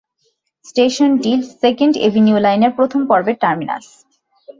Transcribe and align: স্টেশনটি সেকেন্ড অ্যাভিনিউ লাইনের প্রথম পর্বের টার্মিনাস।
স্টেশনটি 0.65 1.31
সেকেন্ড 1.61 1.93
অ্যাভিনিউ 1.99 2.37
লাইনের 2.45 2.71
প্রথম 2.77 3.01
পর্বের 3.09 3.37
টার্মিনাস। 3.43 3.85